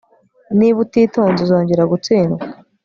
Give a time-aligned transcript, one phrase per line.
[0.59, 2.43] Niba utitonze uzongera gutsindwa